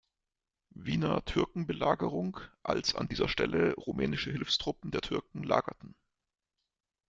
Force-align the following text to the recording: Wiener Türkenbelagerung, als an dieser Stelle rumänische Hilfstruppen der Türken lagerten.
Wiener 0.73 1.23
Türkenbelagerung, 1.25 2.39
als 2.63 2.95
an 2.95 3.07
dieser 3.07 3.29
Stelle 3.29 3.75
rumänische 3.75 4.31
Hilfstruppen 4.31 4.89
der 4.89 5.01
Türken 5.01 5.43
lagerten. 5.43 5.93